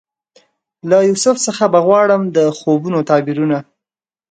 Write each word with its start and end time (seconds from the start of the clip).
له 0.89 0.97
یوسف 1.09 1.35
څخه 1.47 1.63
به 1.73 1.79
غواړم 1.87 2.21
د 2.35 2.37
خوبونو 2.57 2.99
تعبیرونه 3.09 3.57